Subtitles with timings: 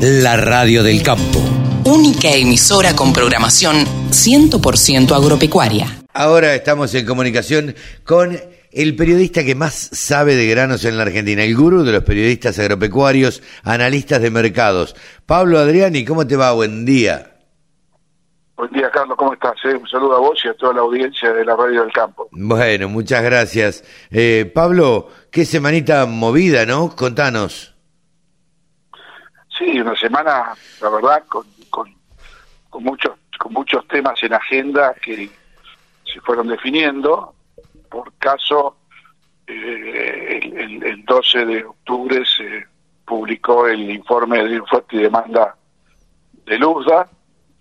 [0.00, 1.40] la radio del campo.
[1.84, 5.86] Única emisora con programación 100% agropecuaria.
[6.12, 8.38] Ahora estamos en comunicación con
[8.70, 12.58] el periodista que más sabe de granos en la Argentina, el gurú de los periodistas
[12.60, 14.94] agropecuarios, analistas de mercados.
[15.26, 16.52] Pablo Adriani, ¿cómo te va?
[16.52, 17.32] Buen día.
[18.56, 19.54] Buen día, Carlos, ¿cómo estás?
[19.64, 22.28] Eh, un saludo a vos y a toda la audiencia de la Radio del Campo.
[22.30, 23.84] Bueno, muchas gracias.
[24.10, 26.94] Eh, Pablo, qué semanita movida, ¿no?
[26.94, 27.77] Contanos.
[29.58, 35.28] Sí, una semana, la verdad, con, con, muchos, con muchos temas en agenda que
[36.04, 37.34] se fueron definiendo.
[37.90, 38.76] Por caso,
[39.46, 42.66] eh, el, el, 12 de octubre se
[43.04, 45.56] publicó el informe de oferta y demanda
[46.46, 47.08] de Luzda,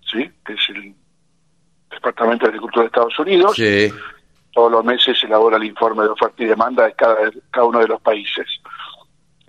[0.06, 0.30] ¿sí?
[0.46, 0.94] que es el
[1.90, 3.56] Departamento de Agricultura de Estados Unidos.
[3.56, 3.92] Sí.
[4.54, 7.80] Todos los meses se elabora el informe de oferta y demanda de cada, cada uno
[7.80, 8.46] de los países.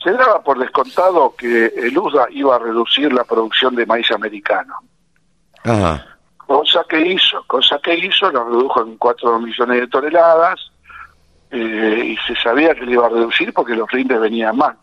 [0.02, 4.74] Se daba por descontado que el USDA iba a reducir la producción de maíz americano.
[5.64, 6.18] Ajá.
[6.36, 10.70] Cosa que hizo, cosa que hizo, lo redujo en 4 millones de toneladas
[11.50, 14.76] eh, y se sabía que le iba a reducir porque los rindes venían mal.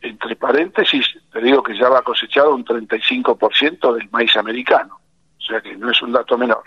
[0.00, 5.00] Entre paréntesis, te digo que ya va cosechado un 35% del maíz americano,
[5.38, 6.62] o sea que no es un dato menor.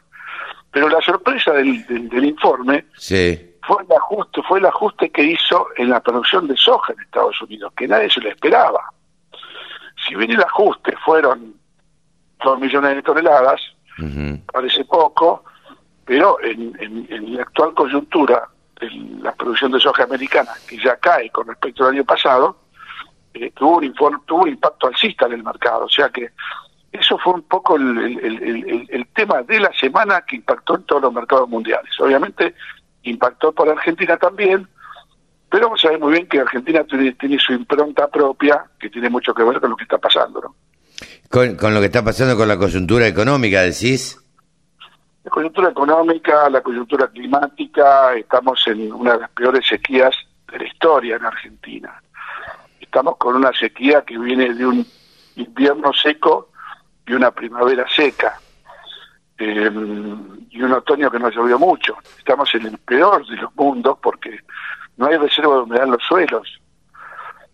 [0.77, 3.55] Pero la sorpresa del, del, informe sí.
[3.63, 7.41] fue el ajuste, fue el ajuste que hizo en la producción de soja en Estados
[7.41, 8.93] Unidos, que nadie se lo esperaba.
[10.05, 11.55] Si bien el ajuste fueron
[12.43, 13.59] 2 millones de toneladas,
[14.53, 15.45] parece poco,
[16.05, 18.47] pero en, en, en, la actual coyuntura
[18.79, 18.87] de
[19.23, 22.55] la producción de soja americana, que ya cae con respecto al año pasado,
[23.33, 25.85] eh, tuvo, un tuvo un impacto alcista en el mercado.
[25.85, 26.29] O sea que
[26.91, 31.01] eso fue un poco el, el, el, tema de la semana que impactó en todos
[31.01, 31.91] los mercados mundiales.
[31.99, 32.55] Obviamente
[33.03, 34.67] impactó por Argentina también,
[35.49, 39.33] pero vos sabés muy bien que Argentina tiene, tiene, su impronta propia que tiene mucho
[39.33, 40.55] que ver con lo que está pasando, ¿no?
[41.29, 44.17] Con, con lo que está pasando con la coyuntura económica, decís.
[45.23, 50.15] La coyuntura económica, la coyuntura climática, estamos en una de las peores sequías
[50.49, 52.01] de la historia en Argentina.
[52.79, 54.85] Estamos con una sequía que viene de un
[55.35, 56.49] invierno seco
[57.07, 58.39] y una primavera seca.
[59.39, 59.71] Eh,
[60.49, 61.97] y un otoño que no llovió mucho.
[62.17, 64.39] Estamos en el peor de los mundos porque
[64.97, 66.59] no hay reserva de humedad en los suelos.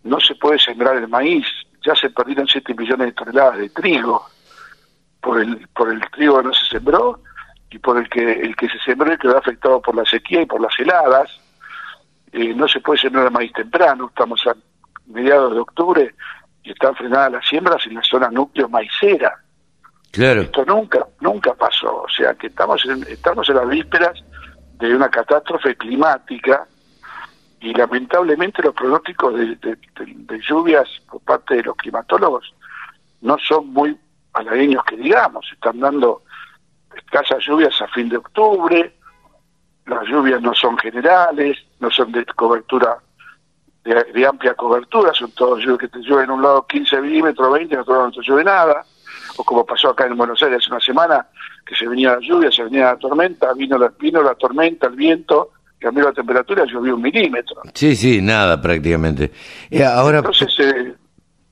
[0.02, 1.46] No se puede sembrar el maíz.
[1.86, 4.26] Ya se perdieron 7 millones de toneladas de trigo
[5.20, 7.20] por el por el trigo que no se sembró
[7.70, 10.60] y por el que el que se sembró quedó afectado por la sequía y por
[10.60, 11.30] las heladas.
[12.32, 14.08] Eh, no se puede sembrar el maíz temprano.
[14.08, 14.56] Estamos a
[15.06, 16.14] mediados de octubre
[16.62, 19.43] y están frenadas las siembras en la zona núcleo maicera.
[20.42, 22.02] Esto nunca, nunca pasó.
[22.02, 24.22] O sea que estamos en, estamos en las vísperas
[24.78, 26.66] de una catástrofe climática
[27.60, 29.78] y lamentablemente los pronósticos de,
[30.46, 32.54] lluvias por parte de los climatólogos
[33.22, 33.98] no son muy
[34.34, 35.50] halagüeños que digamos.
[35.52, 36.22] Están dando
[36.94, 38.94] escasas lluvias a fin de octubre,
[39.86, 42.98] las lluvias no son generales, no son de cobertura
[43.84, 47.52] de, de, amplia cobertura, son todos lluvias que te llueven en un lado 15 milímetros,
[47.52, 48.84] 20, en otro lado no te llueve nada,
[49.36, 51.26] o como pasó acá en Buenos Aires hace una semana,
[51.66, 54.96] que se venía la lluvia, se venía la tormenta, vino la, vino la tormenta, el
[54.96, 57.62] viento, cambió la temperatura, llovió un milímetro.
[57.74, 59.30] Sí, sí, nada prácticamente.
[59.70, 60.18] Eh, ahora...
[60.18, 60.94] Entonces, eh,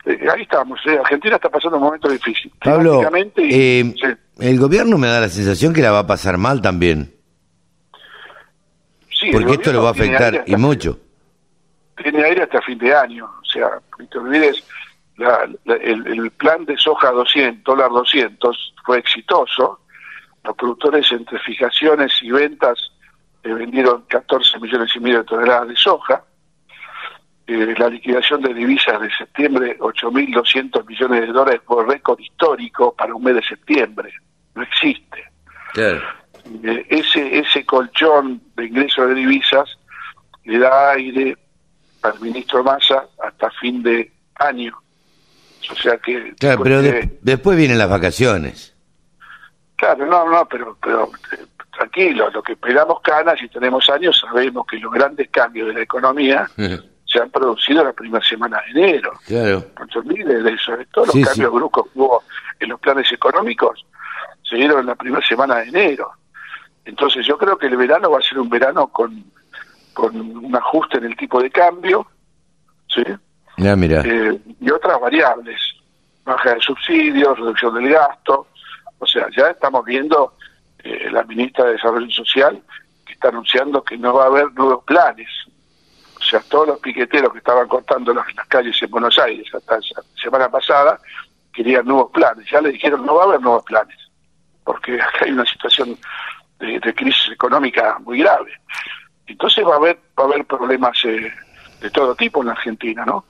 [0.06, 2.50] eh, ahí estamos, Argentina está pasando un momento difícil.
[2.62, 3.02] Pablo,
[3.36, 3.96] y, sí.
[4.40, 7.14] el gobierno me da la sensación que la va a pasar mal también.
[9.20, 10.98] Sí, Porque esto lo va a afectar y mucho
[11.96, 13.30] tiene aire hasta fin de año.
[13.40, 14.64] O sea, no te olvides,
[15.16, 19.80] la, la, el, el, plan de soja 200, dólar 200, fue exitoso.
[20.44, 22.92] Los productores entre fijaciones y ventas
[23.44, 26.24] eh, vendieron 14 millones y medio de toneladas de soja.
[27.46, 33.14] Eh, la liquidación de divisas de septiembre, 8.200 millones de dólares fue récord histórico para
[33.14, 34.12] un mes de septiembre.
[34.54, 35.24] No existe.
[35.72, 36.02] Claro.
[36.62, 39.78] Eh, ese, ese colchón de ingresos de divisas
[40.44, 41.36] le da aire
[42.02, 44.76] al ministro Massa hasta fin de año.
[45.70, 46.34] O sea que...
[46.38, 48.74] Claro, pero de, después vienen las vacaciones.
[49.76, 51.44] Claro, no, no, pero, pero eh,
[51.76, 55.80] tranquilo, lo que esperamos canas y tenemos años, sabemos que los grandes cambios de la
[55.80, 59.12] economía se han producido en la primera semana de enero.
[59.26, 59.64] Claro.
[59.78, 61.56] No se de eso, de todos los Sí, cambios sí.
[61.56, 62.22] bruscos que hubo
[62.60, 63.84] en los planes económicos
[64.48, 66.10] se dieron en la primera semana de enero.
[66.84, 69.24] Entonces yo creo que el verano va a ser un verano con
[69.92, 72.06] con un ajuste en el tipo de cambio,
[72.88, 73.02] ¿sí?
[73.58, 74.02] Ya, mira.
[74.04, 75.60] Eh, y otras variables,
[76.24, 78.48] baja de subsidios, reducción del gasto,
[78.98, 80.34] o sea, ya estamos viendo
[80.82, 82.62] eh, la ministra de Desarrollo Social
[83.04, 85.28] que está anunciando que no va a haber nuevos planes.
[86.18, 89.76] O sea, todos los piqueteros que estaban cortando las, las calles en Buenos Aires hasta
[89.76, 90.98] la semana pasada
[91.52, 92.48] querían nuevos planes.
[92.50, 93.96] Ya le dijeron, no va a haber nuevos planes,
[94.64, 95.98] porque acá hay una situación
[96.58, 98.52] de, crisis económica muy grave.
[99.26, 101.30] Entonces va a haber, va a haber problemas eh,
[101.80, 103.24] de todo tipo en la Argentina, ¿no?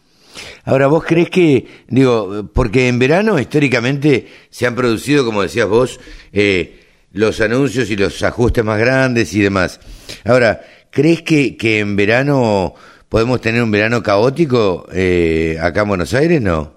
[0.65, 6.01] Ahora, ¿vos crees que, digo, porque en verano históricamente se han producido, como decías vos,
[6.33, 9.81] eh, los anuncios y los ajustes más grandes y demás.
[10.25, 12.75] Ahora, ¿crees que, que en verano
[13.09, 16.75] podemos tener un verano caótico eh, acá en Buenos Aires, no?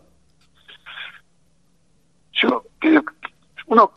[2.34, 2.66] Yo
[3.68, 3.92] uno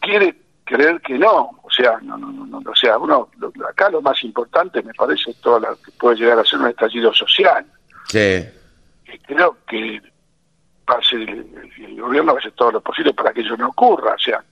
[0.00, 0.34] quiere
[0.64, 3.28] creer que no, sea, no, no, no, o sea, uno
[3.68, 7.12] acá lo más importante me parece todo lo que puede llegar a ser un estallido
[7.14, 7.64] social.
[8.08, 8.44] Sí.
[9.26, 10.00] Creo que
[11.12, 11.46] el,
[11.78, 14.44] el, gobierno va a hacer todo lo posible para que eso no ocurra, o sea,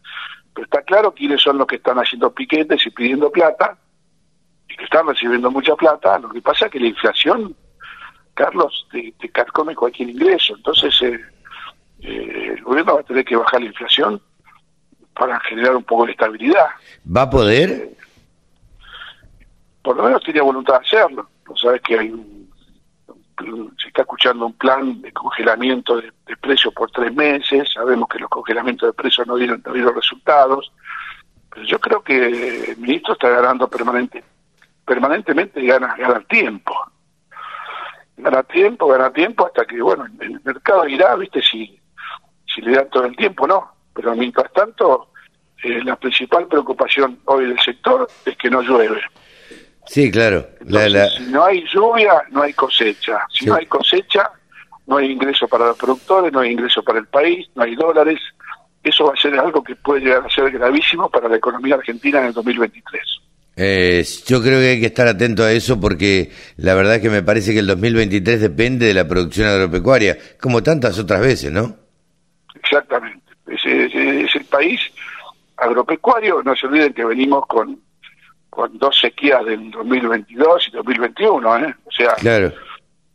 [0.54, 3.76] pero está claro quiénes son los que están haciendo piquetes y pidiendo plata
[4.68, 6.18] y que están recibiendo mucha plata.
[6.18, 7.54] Lo que pasa es que la inflación,
[8.34, 10.54] Carlos, te, te carcome cualquier ingreso.
[10.56, 11.20] Entonces, eh,
[12.02, 14.20] eh, el gobierno va a tener que bajar la inflación
[15.20, 16.68] para generar un poco de estabilidad.
[17.04, 17.68] ¿Va a poder?
[17.68, 17.96] Eh,
[19.82, 21.28] por lo menos tiene voluntad de hacerlo.
[21.46, 22.14] No sabes que hay
[23.82, 27.68] se está escuchando un plan de congelamiento de, precios por tres meses.
[27.72, 30.72] Sabemos que los congelamientos de precios no dieron, no dieron resultados.
[31.50, 34.24] Pero yo creo que el ministro está ganando permanente,
[34.86, 36.74] permanentemente gana, gana tiempo.
[38.16, 41.78] Gana tiempo, gana tiempo hasta que, bueno, el mercado irá, viste, si,
[42.46, 43.79] si le dan todo el tiempo, no.
[44.00, 45.08] Pero mientras tanto,
[45.62, 48.98] eh, la principal preocupación hoy del sector es que no llueve.
[49.86, 50.48] Sí, claro.
[50.66, 53.18] Si no hay lluvia, no hay cosecha.
[53.30, 54.30] Si no hay cosecha,
[54.86, 58.20] no hay ingreso para los productores, no hay ingreso para el país, no hay dólares.
[58.82, 62.20] Eso va a ser algo que puede llegar a ser gravísimo para la economía argentina
[62.20, 63.02] en el 2023.
[63.56, 67.10] Eh, yo creo que hay que estar atento a eso porque la verdad es que
[67.10, 71.76] me parece que el 2023 depende de la producción agropecuaria, como tantas otras veces, ¿no?
[72.54, 73.19] Exactamente.
[74.60, 74.80] País
[75.56, 76.42] agropecuario.
[76.42, 77.78] No se olviden que venimos con
[78.50, 81.74] con dos sequías del 2022 y 2021, ¿eh?
[81.84, 82.16] O sea,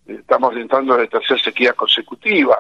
[0.08, 2.58] estamos entrando en la tercera sequía consecutiva.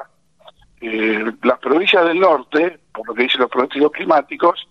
[0.81, 4.67] Eh, las provincias del norte, por lo que dicen los pronósticos climáticos,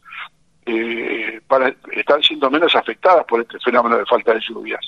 [0.67, 4.81] eh, para, están siendo menos afectadas por este fenómeno de falta de lluvias.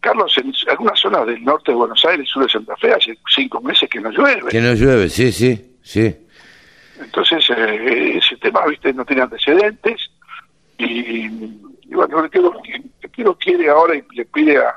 [0.00, 3.60] Carlos, en algunas zonas del norte de Buenos Aires, sur de Santa Fe, hace cinco
[3.60, 4.50] meses que no llueve.
[4.50, 6.23] Que no llueve, sí, sí, sí.
[7.00, 10.10] Entonces, eh, ese tema, viste, no tiene antecedentes
[10.78, 11.28] y
[11.94, 12.28] y bueno,
[13.12, 14.74] quiero quiere ahora y le pide a,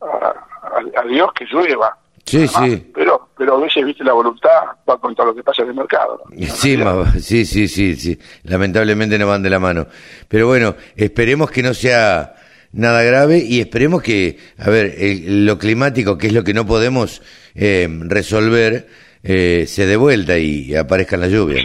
[0.00, 1.96] a, Dios que llueva.
[2.24, 2.90] Sí, sí.
[2.94, 4.50] Pero, pero a veces, viste, la voluntad
[4.88, 6.22] va contra lo que pasa en el mercado.
[6.36, 6.76] Sí,
[7.20, 8.18] sí, sí, sí, sí.
[8.44, 9.86] Lamentablemente no van de la mano.
[10.28, 12.34] Pero bueno, esperemos que no sea
[12.72, 14.96] nada grave y esperemos que, a ver,
[15.26, 17.22] lo climático, que es lo que no podemos
[17.54, 18.88] eh, resolver,
[19.24, 21.64] eh, se dé vuelta y aparezcan las lluvias.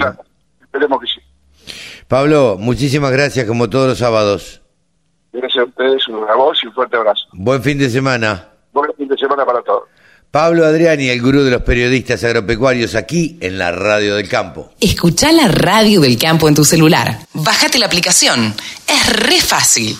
[0.61, 1.19] Esperemos que sí.
[2.07, 4.61] Pablo, muchísimas gracias como todos los sábados.
[5.33, 7.25] Gracias a ustedes, un voz y un fuerte abrazo.
[7.33, 8.47] Buen fin de semana.
[8.71, 9.83] Buen fin de semana para todos.
[10.31, 14.71] Pablo Adriani, el gurú de los periodistas agropecuarios, aquí en la Radio del Campo.
[14.79, 17.17] Escucha la Radio del Campo en tu celular.
[17.33, 18.53] Bájate la aplicación.
[18.87, 19.97] Es re fácil.